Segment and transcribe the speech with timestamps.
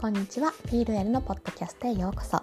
[0.00, 0.52] こんにちは。
[0.70, 2.40] ピールエルのポッドキャストへようこそ。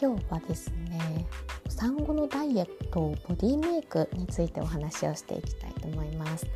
[0.00, 1.26] 今日はですね、
[1.68, 6.46] 産後のダイエット、ボディメイクについてお話をしていきたいと思います。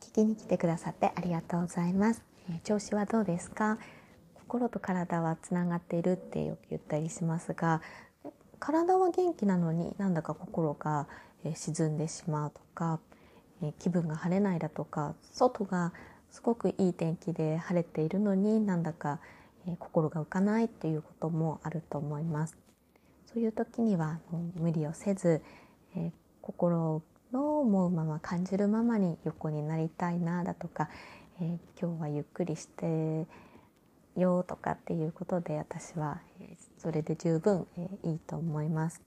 [0.00, 2.22] 聞きに来てくださってありがとうございます。
[2.62, 3.78] 調子はどうですか？
[4.34, 7.82] 心と体はつながっているってよく言ったりしますが
[8.60, 11.08] 体は元気なのになんだか心が
[11.52, 13.00] 沈んでしまうとか
[13.62, 15.92] え気分が晴れないだとか外が
[16.30, 19.20] すごくいい天気で晴れているのになんだか、
[19.66, 22.56] え心が浮かないっていうこともあると思います。
[23.26, 24.18] そういう時には
[24.56, 25.42] 無理をせず、
[25.94, 27.02] え心
[27.32, 30.88] の思うまま感じるままに横になりたいなだとか、
[31.40, 33.26] え、今日はゆっくりして
[34.16, 36.20] よとかっていうことで私は
[36.78, 37.66] それで十分
[38.04, 39.02] いいと思います。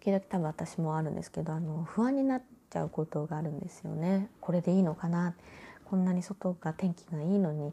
[0.00, 4.28] 時々多分私もあるんですけどあの不安になっちゃうことがあるんですよね。
[4.40, 5.34] これでいいのかな？
[5.84, 7.72] こんなに外が天気がいいのに、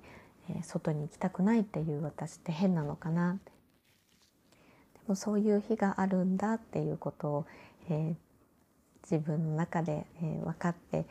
[0.49, 3.33] えー、外に行きたくないっていう私って変なのかな？
[3.33, 7.45] でもそういう日があるんだっていうことを、
[7.89, 8.15] えー、
[9.03, 11.05] 自分の中で、えー、分かって、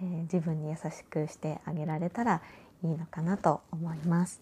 [0.00, 2.40] え自分に優しくしてあげられたら
[2.82, 4.40] いいのかなと思います。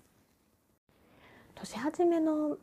[1.54, 2.56] 年始めの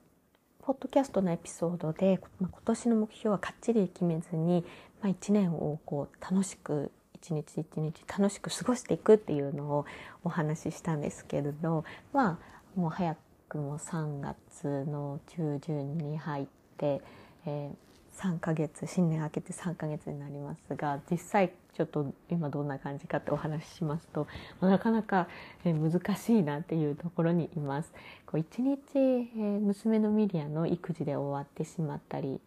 [0.61, 4.65] ポッドキャストのエピソードで、まあ、今年の目標はかっちり決めずに、
[5.01, 9.85] まあ、1年をこう楽しく一日一日楽しく過ごしていくっていうのを
[10.23, 11.83] お話ししたんですけれど
[12.13, 12.39] ま
[12.75, 13.15] あもう早
[13.47, 16.45] くも3月の中旬に入っ
[16.77, 17.01] て、
[17.45, 24.27] えー、3ヶ月新年明けて3ヶ月になりますが実際ちょっと今どんな感じかってお話ししますと
[24.61, 25.27] なかなか
[25.63, 27.91] 難しいなっていうところにいます。
[28.25, 32.39] こう一日、え娘のミリアの育児で終わってしまったり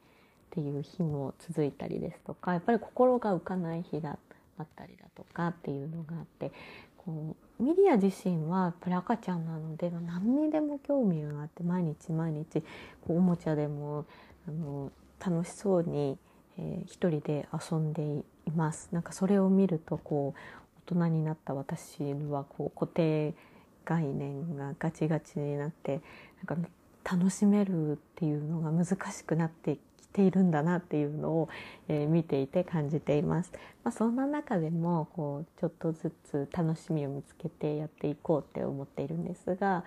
[0.53, 4.19] っていう日も続いたりですとかやっぱり心が浮かない日だ
[4.63, 6.53] ったりだとかっていうのがあって
[6.99, 12.61] こうミリア自身はやっぱり赤ちゃんなので何にでも興味があって毎日毎日
[13.07, 14.05] こうおもちゃでも
[14.47, 14.93] あの
[15.25, 16.19] 楽しそうに、
[16.59, 18.89] えー、一人で遊んでいます。
[18.93, 23.35] なんかそれを見るとこう大人になった私はこう固定
[23.85, 26.01] 概念がガチガチになって
[26.45, 26.69] なんか
[27.05, 29.79] 楽しめるっていうのが難しくなって
[30.13, 31.49] ているんだなっていうのを、
[31.89, 33.53] えー、見ていて感じています。
[33.85, 39.85] まあ、そんな中でもこうちょっとずつ楽しみを見つけてやっていこうって思っているんですが、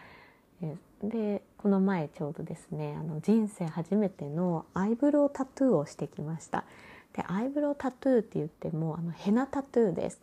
[0.61, 6.65] えー、でこの前ちょうどですねあの人生初めてのアイブロウタトゥーをしてきました
[7.13, 10.21] でアイブロウタトゥーって言ってもあのヘナタトゥーです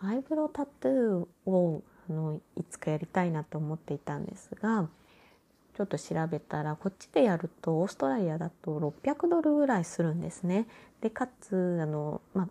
[0.00, 4.88] アイブロウタトゥーをあのいつかやりたいなと思っていたんですが
[5.76, 10.66] ちょっと調べたらこっちでやるとオーストラリアだと600ドルぐらいするんですね。
[11.02, 12.48] でかつあの、まあ、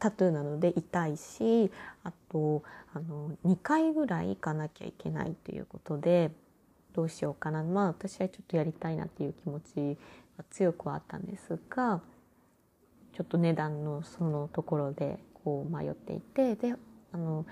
[0.00, 1.70] タトゥーなので痛いし
[2.02, 6.32] あとあの2回ぐらい行かなきゃいけないということで
[6.94, 9.96] どうしようかなまあ私はちょっとやりたいなっていう気持ち
[10.36, 12.00] は強くはあったんですが
[13.12, 16.74] ちょっと値段のそのところでこう迷っていてで
[17.12, 17.46] あの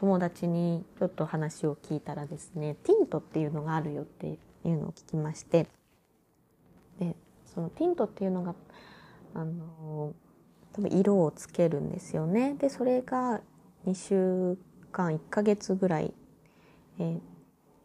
[0.00, 5.66] 友達にちょっと話を聞いたらですねティントっていうのがあるよっていうのを聞きまして
[6.98, 7.14] で
[7.54, 8.54] そのティントっていうのが
[9.34, 10.14] あの
[10.72, 13.42] 多分色をつけるんですよねでそれが
[13.86, 14.56] 2週
[14.90, 16.14] 間1ヶ月ぐらい、
[16.98, 17.20] えー、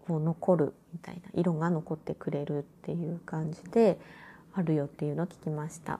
[0.08, 4.00] こう残るみたいな色が残ってくれるっていう感じで
[4.54, 6.00] あるよっていうのを聞きました。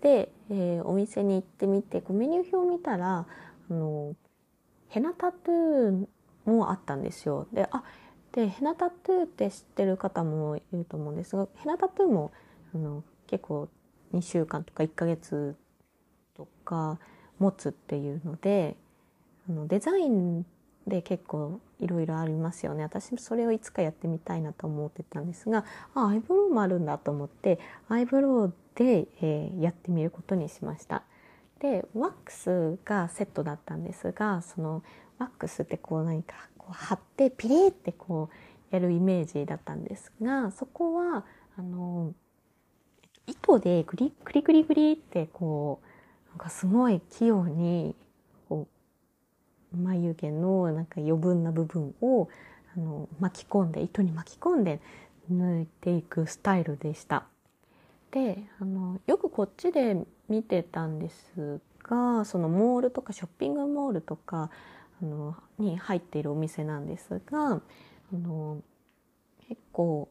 [0.00, 4.16] で、えー、お店に行ってみてこうメニュー表を見たらあの
[4.92, 7.46] ヘナタトゥーもあったんですよ。
[7.52, 7.82] であ
[8.32, 12.30] でヘナタトゥーって知ってる方もいると思うんですがヘナタトゥーも
[12.74, 13.68] あの結構
[14.12, 15.56] 2週間とか1ヶ月
[16.36, 16.98] とか
[17.38, 18.76] 持つっていうので
[19.48, 20.44] あのデザイン
[20.86, 25.64] で結構いろいろありますよね私それをいつかやってみたいなと思ってたんですが
[25.94, 31.02] あアイブロウもあるんだと思ってアイブロウで、えー、やってみることにしました。
[31.62, 34.82] でワックスがセットだったんですがその
[35.18, 41.24] ワックスってこう何かこう貼ってピリってこうやるイメージだったんですがそこは
[41.56, 42.12] あの
[43.28, 45.80] 糸でグリグリグリグリってこ
[46.26, 47.94] うなんかすごい器用に
[48.48, 48.66] こ
[49.72, 52.28] う眉毛のなんか余分な部分を
[52.76, 54.80] あの巻き込んで糸に巻き込んで
[55.32, 57.26] 抜いていくスタイルでした。
[58.12, 59.96] であのよくこっちで
[60.28, 64.50] 見てたんですがそのモールとかショッピングモールとか
[65.02, 67.60] あのに入っているお店なんですがあ
[68.12, 68.62] の
[69.48, 70.08] 結構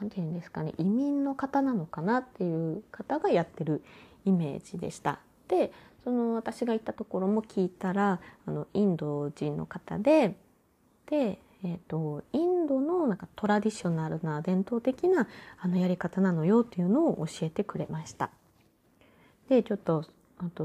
[0.00, 3.82] 何て言うんですかね移民の方なのかなっていう方がやってる
[4.24, 5.20] イメージでした。
[5.48, 10.36] でその私が行ったところも聞いたらあのインド人の方で
[11.06, 15.26] で、えーと、インドのなんかトラディショナルな伝統的な
[15.58, 18.30] あのやり方なのよっていうのを教えてくれました。
[19.48, 20.04] でちょっと
[20.38, 20.64] あと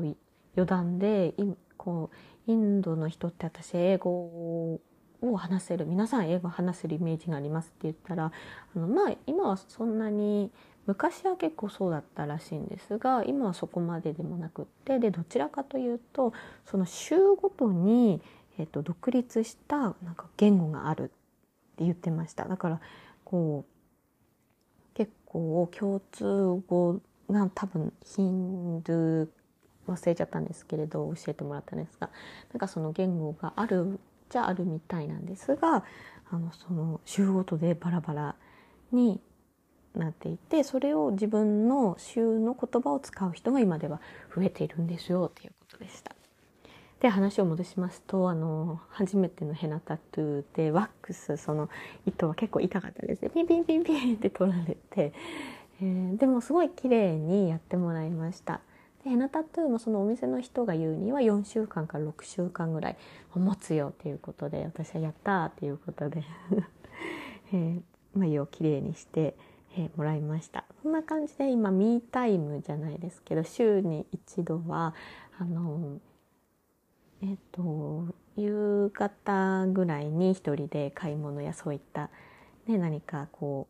[0.55, 1.33] 余談で
[1.77, 2.09] こ
[2.47, 4.81] うインドの人って私英語
[5.21, 8.31] を話せる皆さん英語話せるイメージがありますって言ったら
[8.75, 10.51] あのまあ今はそんなに
[10.85, 16.33] 昔は結構そうだったらしいんですが今はそこまででもなくってでどちらかというと
[16.65, 18.21] その州ごとに、
[18.59, 21.07] えーと、独立したなんか言語があるっ
[21.77, 22.81] て言ってましただから
[23.23, 23.65] こ
[24.93, 29.27] う結構共通語が多分ヒンドゥー
[29.87, 32.09] 忘れちゃったんですけれど教えてもらったんですが
[32.51, 35.83] なんかその言語があるじゃあるみたいなんですが
[36.29, 38.35] あのその州ごとでバラバラ
[38.91, 39.21] に
[39.95, 44.01] なっていてそれを自分の州の言葉を使う人が今では
[44.35, 46.18] 増えているんですよっていうことでした。
[47.01, 51.69] で話を戻しますとあの初めてのヘナタトゥーでワックスその
[52.05, 55.13] 糸は結構痛かったですねピンピンピンピンって取られて、
[55.81, 58.61] えー、でもすごい綺麗にやってもらいました。
[59.03, 62.97] でヘナタトゥーもそのお店の人が言うには4週間から6週間ぐらい
[63.33, 66.23] 持つよっていうことで私はやったっていうことで
[67.53, 67.81] えー、
[68.13, 69.35] 眉をきれいにして
[69.77, 74.93] えもらいましたそんな感じで今ミータイムじゃないですけど週に一度は
[75.39, 75.99] あの、
[77.59, 82.09] と夕方ぐらいに一人で買い物やそういった、
[82.67, 83.67] ね、何かこ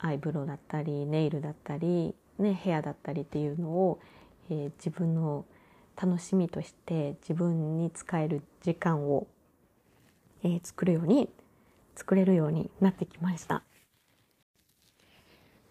[0.00, 4.00] うアイブロウだったりネイルだったり、ね、ヘアだったりっていうのを、
[4.50, 5.44] えー、自分の
[6.00, 9.26] 楽しみとして自分に使える時間を、
[10.44, 11.28] えー、作るように
[11.96, 13.64] 作れるようになってきました。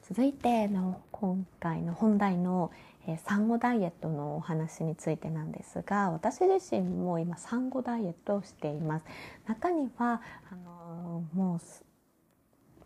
[0.08, 2.72] 続いての今回の本題の、
[3.26, 9.06] 産後ダイエットのお話についてなんですが私自身も今産後ダイエットをしています。
[9.48, 11.60] 中にはあの、も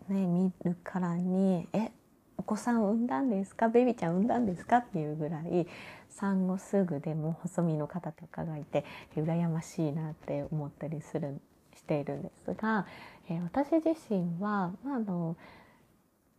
[0.09, 1.91] うね見るからにえ
[2.37, 3.69] お子さん産んだんですか？
[3.69, 4.77] ベビーちゃん産んだんですか？
[4.77, 5.67] っていうぐらい
[6.09, 8.83] 産後すぐでも細身の方とかがいて
[9.15, 11.39] 羨ましいなって思ったりする
[11.75, 12.85] しているんですが、
[13.29, 15.35] え、私自身は、まあ、あの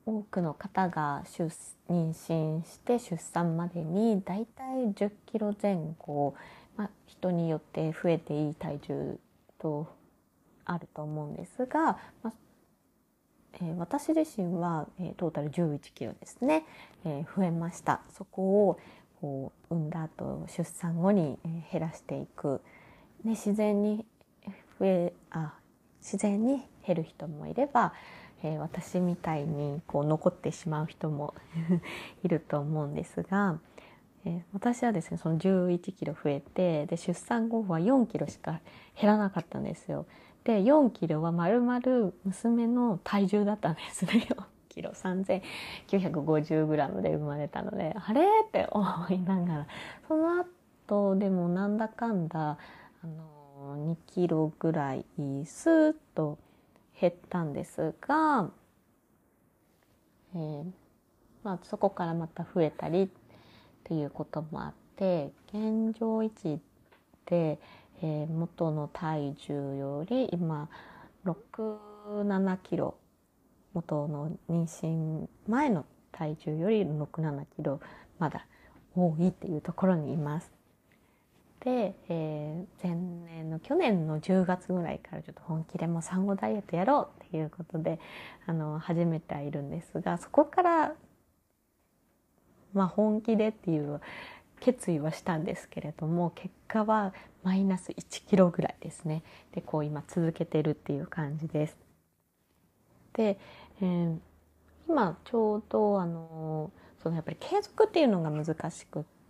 [0.04, 6.34] 多くの方が妊娠して出産までにだいたい10キロ前後、
[6.76, 9.18] まあ、人によって増えていい体重
[9.58, 9.86] と
[10.64, 12.32] あると思うんですが、まあ
[13.54, 16.64] えー、私自身は、えー、トータル11キロですね、
[17.04, 18.00] えー、増えました。
[18.10, 18.80] そこを
[19.20, 22.60] こう産んだ後出産後に、え、減らしていく、
[23.24, 24.04] ね、自然に
[24.80, 25.54] 増えあ
[26.00, 27.92] 自然に減る人もいれば
[28.42, 31.34] えー、私みたいにこう残ってしまう人も
[32.22, 33.58] いると思うんですが、
[34.24, 38.60] えー、私はですねその11キロ増えてで出産後は4キロしか
[39.00, 40.06] 減らなかったんですよ。
[40.44, 44.26] で4キロはまるまる娘の体重だったんですね。
[44.28, 48.22] 4キロ 3950g で生まれたのであれ？
[48.22, 49.66] って思いながら。
[50.08, 50.44] その
[50.88, 52.58] 後でもなんだかんだ
[53.04, 55.04] あの2キロぐらい
[55.44, 56.38] スーッと
[57.02, 58.48] 減ったんですが、
[60.36, 60.64] えー
[61.42, 63.08] まあ、そこからまた増えたりっ
[63.82, 66.60] ていうこともあって現状維持
[67.26, 67.58] で、
[68.02, 70.68] えー、元の体重より今
[71.24, 72.94] 67キロ
[73.74, 77.80] 元の妊娠前の体重より67キロ
[78.20, 78.46] まだ
[78.94, 80.52] 多いっていうところにいます。
[81.64, 88.00] で、えー、前年の去年の10月ぐらいからちょっと本気でも産後ダイエットやろうっていうことで
[88.46, 90.92] あの始めてはいるんですがそこから
[92.74, 94.00] まあ本気でっていう
[94.58, 97.14] 決意はしたんですけれども結果は
[97.44, 101.76] マイナス1キロぐらいですねでこう今続けてるっていう感じです。
[103.12, 103.38] で、
[103.80, 104.18] えー、
[104.88, 106.70] 今ちょうどあの
[107.02, 109.21] そのやっぱり継続っていうのが難しくって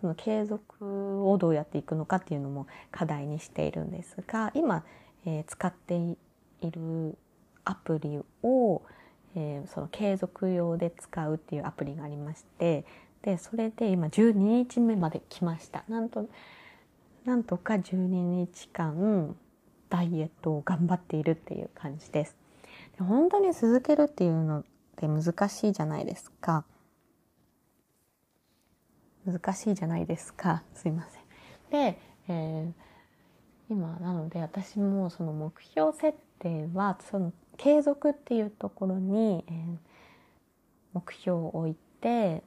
[0.00, 4.84] その継続をどうやっていくのかっていうのも課題にしているんですが今、
[5.26, 6.16] えー、使ってい
[6.70, 7.16] る
[7.64, 8.82] アプリを、
[9.34, 12.84] えー、その継続用で使うっていうアプリがありまして
[13.22, 15.84] でそれで今12日目まで来ました。
[15.88, 16.28] なんと
[17.24, 19.34] なんとか12日間
[19.88, 22.36] ダイエットを頑張っているっていう感じです。
[22.98, 24.64] で本当に続けるっていうのっ
[24.96, 26.64] て難しいじゃないですか。
[29.26, 31.22] 難しいじゃないですかすいません。
[31.70, 32.72] で、えー、
[33.70, 39.76] 今なので私もその目標設定はその継続っていうところに、えー、
[40.92, 42.42] 目標を置いて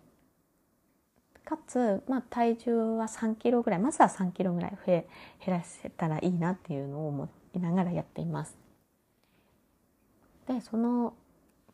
[1.48, 5.08] かつ、まあ、体重は3キロぐらいまずは3キロぐらい増え
[5.46, 8.58] 減らせたらいいなっていうのを思いながらやっています。
[10.48, 11.14] でその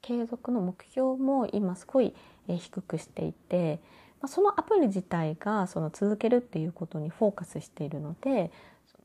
[0.01, 2.13] 継続の目標も今すごい
[2.47, 3.79] 低くしていて
[4.23, 8.51] まそのアプリ自体がその続けるっていうことにフォーカスしているので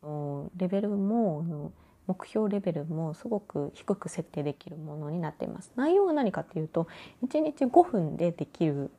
[0.00, 1.72] そのレベルも
[2.06, 5.72] 目標レベルもすごく低く設定できるものになっています。
[5.76, 6.86] 内容は何かというと
[7.26, 8.90] 1日5分でできる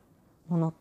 [0.49, 0.73] もの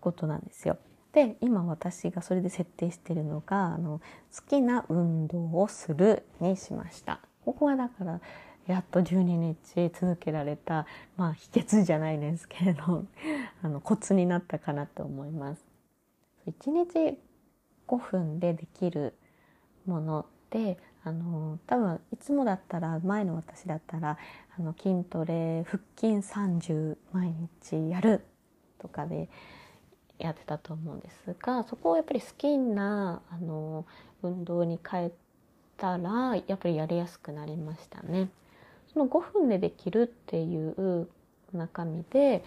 [0.00, 0.76] ことなんですよ。
[1.12, 4.00] で今私がそれで設定してるのがあの
[4.32, 7.20] 好きな運動をするにしました。
[7.44, 8.20] ここはだから
[8.66, 9.56] やっと12日
[9.98, 10.86] 続けられた、
[11.16, 13.04] まあ、秘訣じゃないですけれど
[13.62, 15.64] あのコツになったかなと思います。
[16.46, 17.18] 1日
[17.86, 19.14] 5分でできる
[19.86, 24.18] ものであの多分いつもだったら前の私だったら
[24.56, 28.24] あの筋トレ腹筋30毎日やる
[28.78, 29.28] とかで
[30.18, 33.86] やってたと思うんですがそこをやっぱり好きなあの
[34.22, 35.12] 運動に変え
[35.76, 38.28] たらやっぱりやりやすくなりましたね。
[38.92, 41.08] その5分でできるっていう
[41.52, 42.44] 中身で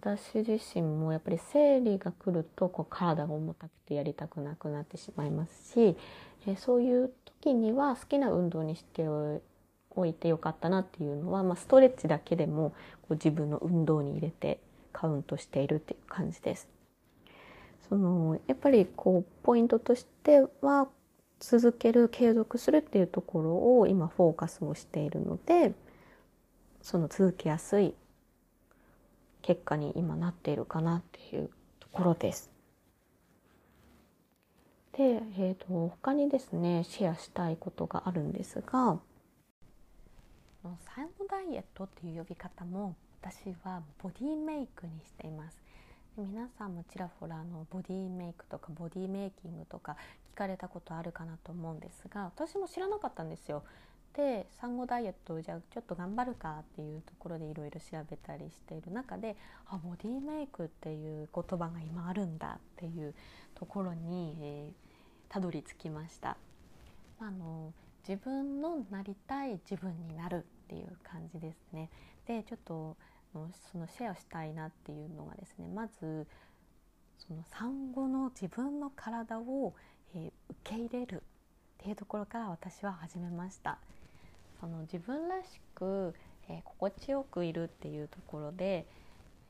[0.00, 5.96] 私自身もやっぱり生理が来るとこう体が重たくてやりたくなくなってしまいますし、
[6.46, 9.40] えそういう時には好きな運動にしてお
[10.06, 12.70] いてよかったなっていうのは、まあ、ストレッチだけでも
[13.02, 14.60] こう自分の運動に入れて
[14.92, 16.68] カウントしているっていう感じです。
[17.88, 20.88] そのやっぱりこうポイントとしては
[21.46, 25.74] 続ける継続するっていうところを今フォーカスをしているので
[26.80, 27.94] その続けやすい
[29.42, 32.50] 結果に今なっているかなっていうところです。
[34.96, 38.98] で、えーと、他にですねシェアしたいことがあるんですが
[40.62, 45.60] 産後ダイエットっていう呼び方も私はボディメイクにしています。
[46.16, 49.96] 皆さんもちらほらのボディメイクとかボディメイキングとか
[50.34, 53.62] 聞かれたことあるかなと思うんですが私も知らなかったんですよ。
[54.14, 59.36] で産後ダイエットじゃあちょっと頑張るかっていうところでいろいろ調べたりしている中で
[59.66, 63.12] あボディメイクっていう言葉が今あるんだっていう
[63.56, 66.36] ところに、えー、たどり着きました。
[67.20, 67.72] あの
[68.06, 71.90] 自分のなりたい自分になるっていう感じですね。
[72.26, 72.96] でちょっと
[73.72, 76.26] そのシェアしたいなっていうのがですねまず
[77.18, 79.74] その産後の自分の体を、
[80.64, 81.20] け入れるっ
[81.78, 83.78] ていうところから私は始めました
[84.60, 86.14] その自分らしく、
[86.48, 88.86] えー、心地よくいるっていうところで、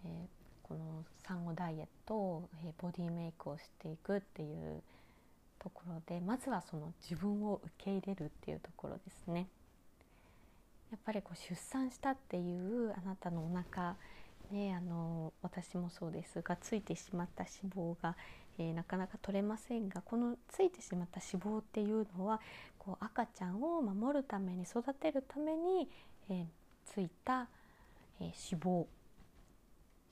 [0.04, 4.82] えー、この産後ダイエット、えボディメイクをしていくっていう
[5.58, 9.46] ところでまずはその自分を受け入れるっていうところですね。
[10.90, 13.96] やっぱりこう出産したっていうあなたのお腹
[14.52, 18.16] ねあの私もそうですがついてしまった脂肪が、
[18.58, 22.40] えー、なかなか取れませんがこのついてしまった脂肪っていうのは
[22.78, 25.88] こう赤ちゃんを守るために育てるために、
[26.28, 26.46] えー、
[26.84, 27.48] ついた、
[28.20, 28.86] えー、脂肪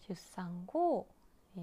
[0.09, 1.07] 出産後、
[1.57, 1.61] え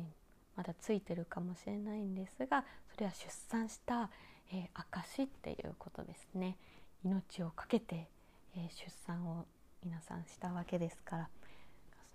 [0.56, 4.10] まだついてるかもしれないんですがそれは出産した、
[4.52, 6.58] え証っていうことですね。
[7.04, 8.08] 命を懸けて
[8.56, 9.46] えー、出産を
[9.84, 11.30] 皆さんしたわけですから。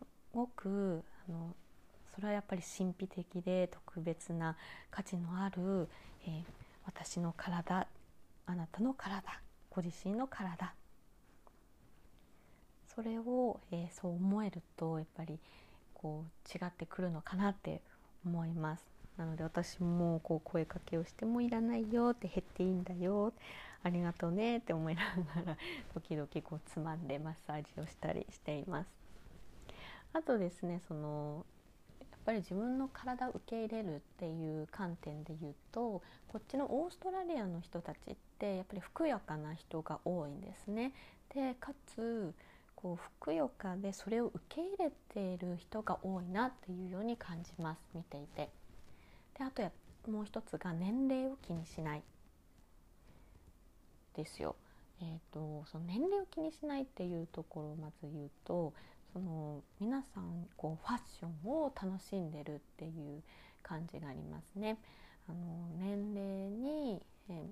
[0.00, 1.54] すごくあの
[2.14, 4.56] それはやっぱり神秘的で特別な
[4.90, 5.88] 価値のある、
[6.26, 6.42] えー、
[6.86, 7.88] 私の体
[8.46, 9.40] あなたの体
[9.70, 10.74] ご自身の体
[12.94, 15.38] それを、えー、そう思えるとやっぱり
[15.94, 17.80] こう違ってくるのかなって
[18.24, 18.84] 思います。
[19.16, 23.32] なので私もこう声かけをしてもいらないよって減っていいんだよ
[23.84, 25.02] ありがとうねって思いな
[25.44, 25.56] がら
[25.94, 28.88] 時々こうつまんでマッサージをしたりしています。
[30.12, 31.44] あとですねその
[32.24, 40.92] ぱり自分の体を受け入れるっていう観点で言うとこっちのオーストラリアの人たちってやっぱりふくよかな人が多いんですね。
[41.34, 42.32] でかつ
[42.74, 48.50] こうふくよかでそれを受け入れている人が多いなっていうように感じます見ていて。
[49.38, 49.70] であとや
[50.08, 52.02] もう一つが年齢を気にしない
[54.14, 54.56] ですよ。
[55.00, 58.72] えーと、その年齢を気にしないっていうところをまず言うと
[59.14, 63.22] その皆さんこうファッションを楽しんでるっていう
[63.62, 64.76] 感じがありますね。
[65.28, 65.38] あの
[65.78, 67.46] 年齢に、え、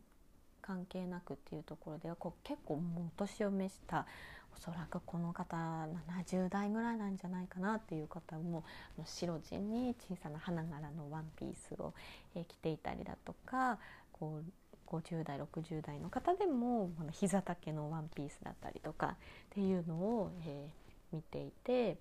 [0.61, 4.07] 関係なくっていうところではこう結構もうお年を召した
[4.55, 8.65] おそらくこの方70代ぐらいなんじゃないかなっていう方も
[9.05, 11.95] 白地に小さな花柄のワンピースを、
[12.35, 13.79] えー、着ていたりだとか
[14.13, 14.45] こう
[14.95, 20.82] 50代60代の方でも膝丈のワンピースだったりとかっていうのを、えー、
[21.13, 21.99] 見ていて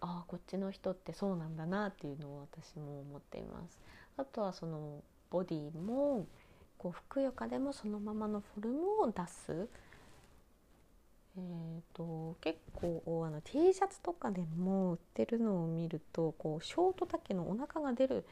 [0.00, 3.80] ああこっちの人ってそうなんだなっていうのを私も思っています。
[4.16, 6.26] あとはそのボディも
[6.78, 9.68] こうふくよかでもそのままのフォルムを出す、
[11.36, 18.26] えーと、結構あの T シャツとかでも売ってるのを見るとこうショート丈のお腹が出る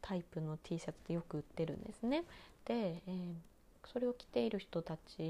[0.00, 2.24] タイプの T シャツってよく売ってるんですね。
[2.64, 3.34] で、えー、
[3.84, 5.22] それを着ている人たち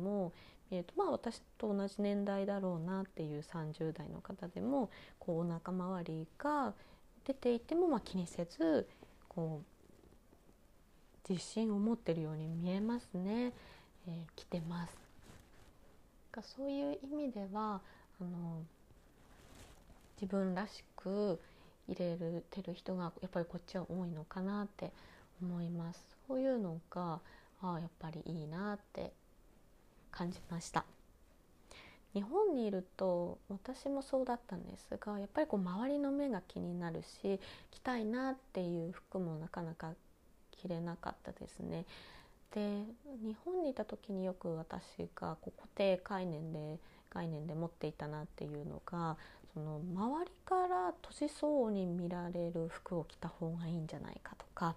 [0.00, 0.32] も
[0.70, 6.72] 見るとまあ私と同じ年代だろうなっていう30代の方でもこうお腹周りが
[7.26, 8.88] 出ていてもまあ気にせず
[9.28, 13.52] こう自信を持ってるように見えますね、
[14.06, 14.96] えー、着てます。
[16.42, 17.80] そういう意味では
[18.20, 18.62] あの
[20.20, 21.40] 自分らしく
[21.88, 22.16] 入れ
[22.50, 24.92] てる人がやっぱりこっちは多いのかなって
[25.42, 26.04] 思います。
[26.28, 27.20] そういうのが
[27.62, 29.12] あやっぱりいいなって
[30.10, 30.84] 感じました
[32.12, 37.38] 日本にいると私もそうだったんですがやっぱりこう周りの目が気になるし
[37.70, 39.92] 着たいなっていう服もなかなか
[40.50, 41.86] 着れなかったですね。
[42.52, 42.82] で
[43.22, 49.16] 日本にいた時によく私がこう固定概念で概念で持っていたなっていうのが
[49.54, 54.74] その周りから年相応に見られる服を着た方がいいんじゃないかとか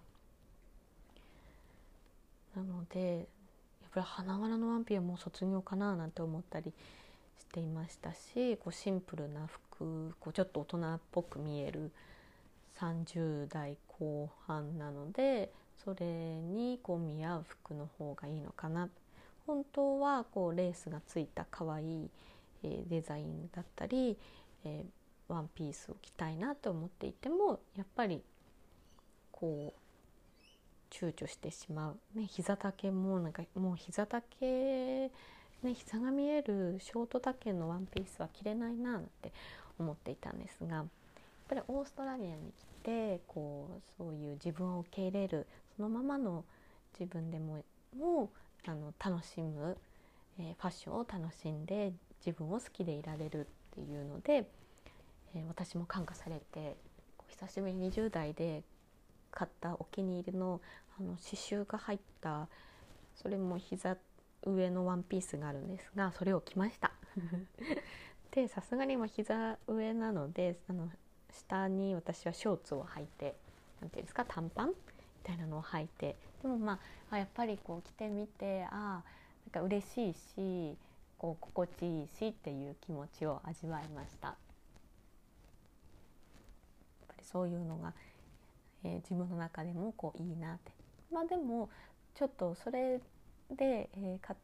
[2.55, 3.27] なので
[3.93, 6.73] ぱり花柄のワンピはもう卒業かななんて思ったり
[7.39, 11.91] していましたしこうシンプルな服こうちょっと大人っぽく見える
[12.79, 15.51] 30代後半なので
[15.83, 18.89] それにこう見合う服の方がいいのかな。
[19.45, 22.09] 本当はこうレースがついた可愛い、
[22.63, 24.17] えデザインだったり、
[24.63, 28.23] えー、ワンピースを着たいなと思っていてもやっぱり
[29.33, 29.82] こう
[30.93, 35.09] 躊躇してしまう、ね、膝丈もなんかもう膝丈ね
[35.73, 39.31] 膝が見えるショート丈のワンピースは着れないななんて
[39.79, 40.85] 思っていたんですがやっ
[41.49, 46.43] ぱりオーストラリアに来てこうそういう自分を受け入れるそのままの
[46.99, 47.63] 自分でも
[47.97, 48.29] も
[48.65, 49.77] あの楽しむ、
[50.39, 51.91] えー、ファッションを楽しんで
[52.25, 54.47] 自分を好きでいられるっていうので、
[55.35, 56.75] えー、私も感化されて
[57.27, 58.63] 久しぶりに20代で
[59.33, 60.61] 買ったお気に入りの
[60.99, 62.47] あの刺繍が入った
[63.15, 63.97] それも膝
[64.45, 66.91] 上のワンピースがあるんですがそれを着ました
[68.31, 70.89] でさすがに今膝上なのであの
[71.31, 73.35] 下に私はショーツを履いて
[73.81, 74.75] 何ていうんですか短パンみ
[75.23, 80.77] たいなのを履いてでもまあやっぱりこう着てみてああなんか嬉しいし
[81.17, 84.27] こう心地いいしっていう気持ちを味わいました。
[84.27, 84.37] やっ
[87.07, 87.93] ぱりそういうのが
[88.83, 90.71] えー、自分の中でもこういいなって。
[91.11, 91.69] まあでも
[92.15, 92.99] ちょっとそれ
[93.51, 94.35] で、えー、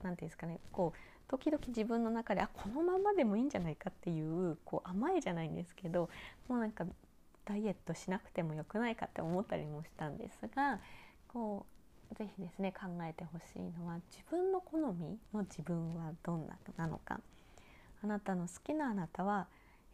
[0.00, 0.60] ていうんですかね。
[0.72, 6.08] こう時々自分の中であこのままでもいいんじゃないかっていうこう甘いじゃないんですけど
[6.48, 6.86] もうなんか
[7.44, 10.78] ダイエットしなくてもよくないかって思ったりもしたんですが
[11.26, 11.66] こ
[12.12, 17.20] う是非ですね考えてほしいのは自分の好みの自分はどんななのか。
[18.02, 19.48] あなたの好きなあなたは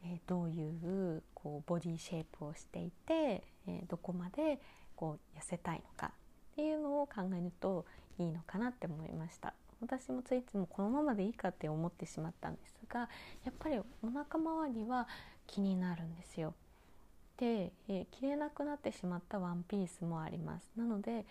[0.04, 4.58] えー、どういうこうボディシェイプをしていて、えー、どこまで
[4.96, 6.12] こう痩せたいのか
[6.52, 7.84] っていうのを考えると
[8.18, 9.54] いいのかなって思いました。
[9.80, 13.08] 私もついつもこのままでいいかって思ってしまったんですが
[13.44, 15.08] やっぱりお腹周りは
[15.48, 16.54] 気になるんですよ。
[17.36, 20.70] で、えー、着れなくなってしまったワンピースもあります。
[20.76, 21.26] なので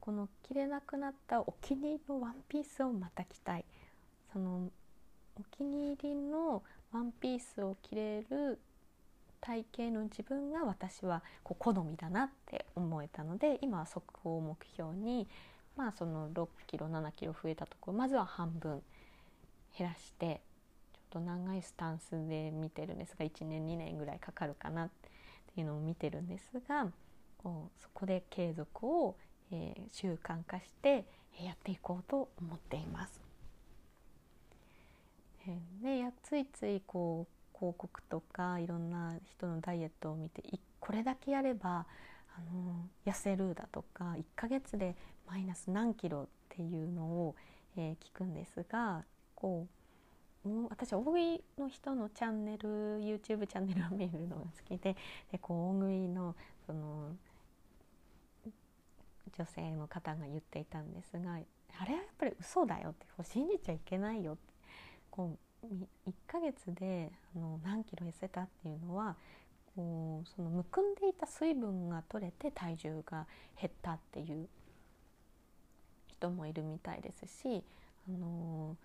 [0.00, 3.64] この着れなくなったお気に入りのワンピースをまた着たい。
[4.32, 4.70] その
[5.38, 6.62] お気に入りの
[6.96, 8.58] ワンピースを着れる
[9.42, 15.28] 体型の自分が私はこう好みだなって思えたので今は速報を目標に
[15.76, 18.80] まあその6キロ7キロ増えたところまずは半分
[19.76, 20.40] 減らして
[20.94, 24.88] ちょっと長いスタンスで見てるんですが1年2年ぐらいかかるかなっ
[25.54, 26.86] ていうのを見てるんですが
[27.36, 29.16] こうそこで継続を、
[29.52, 31.04] えー、習慣化して
[31.44, 33.26] やっていこうと思っています。
[35.82, 40.42] でやついついこう広告とかいろんな人のダイエットを見て
[40.80, 41.86] これだけやれば
[42.36, 44.96] あの痩せるだとか1ヶ月で
[45.28, 47.36] マイナス何キロっていうのを、
[47.76, 49.04] えー、聞くんですが
[49.36, 49.68] こ
[50.44, 54.96] う私大食いの人のチャンネル YouTube チャンネルを見るのが好きで
[55.30, 56.34] でこう大食いの
[56.66, 57.12] その
[59.38, 64.42] 女性の方が言っていたんですがあれはやっぱり嘘だよって信じちゃいけないよって
[65.10, 69.16] こう1ヶ月であの何キロ痩せたっていうのは
[69.74, 73.26] こうそのむくんでいた水分が取れて体重が
[73.60, 74.48] 減ったっていう
[76.08, 77.62] 人もいるみたいですし、
[78.08, 78.76] あの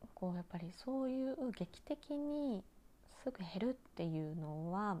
[0.00, 2.62] ここうやっぱりそういう劇的に
[3.22, 4.98] すぐ減るっていうのは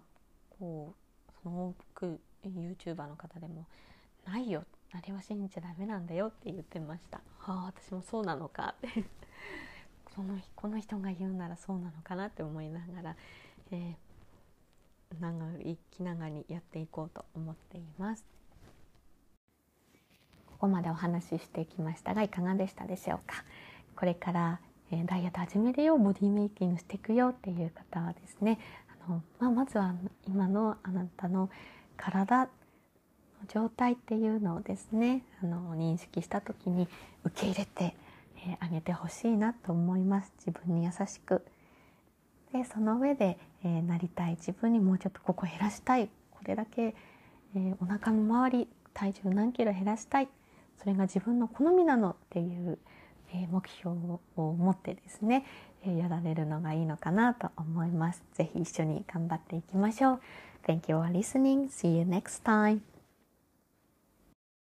[0.58, 0.94] こ
[1.28, 3.66] うその多く YouTuber の方でも
[4.26, 4.64] ないよっ
[4.96, 7.18] あれは信じちゃダメなんだよって言ってました。
[7.38, 9.04] はあ私もそうなのかって。
[10.14, 13.16] そのこの人が言うならそうなのかなって思いながら、
[13.72, 18.24] えー、長い気長にやっていこうと思っています。
[20.46, 23.44] ここまでお話ししてきましたがいかがでしたでしょうか？
[23.96, 28.58] これからえー、ダイエット始めるよボディメイキングしていくよっていう方はですね
[29.06, 29.94] あの、まあ、まずは
[30.26, 31.50] 今のあなたの
[31.96, 32.48] 体
[33.48, 36.88] 状態っていうのをですねあの認識した時に
[37.24, 37.96] 受け入れて、
[38.46, 41.44] えー、げてほしいなと思います自分に優しく。
[42.52, 50.28] でその上で、えー、なりたい自分にもうちょっとここ減らしたいこれだけ、えー、お腹の周り体重何キロ減らしたい
[50.78, 52.78] それが自分の好みなのっていう
[53.34, 53.90] え目標
[54.36, 55.44] を持ってですね、
[55.84, 58.22] えやられるのがいいのかなと思います。
[58.34, 60.20] ぜひ一緒に頑張っていきましょう。
[60.66, 61.68] Thank you for listening.
[61.68, 62.93] See you next time.